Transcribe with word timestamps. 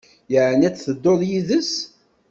Ɛni 0.49 0.65
ad 0.67 0.75
tedduḍ 0.77 1.21
yid-s? 1.29 1.73